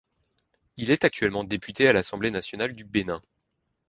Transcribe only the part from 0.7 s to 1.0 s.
Il